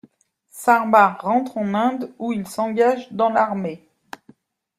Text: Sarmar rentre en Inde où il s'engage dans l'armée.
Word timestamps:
Sarmar 0.49 1.19
rentre 1.21 1.59
en 1.59 1.75
Inde 1.75 2.11
où 2.17 2.33
il 2.33 2.47
s'engage 2.47 3.11
dans 3.11 3.29
l'armée. 3.29 3.87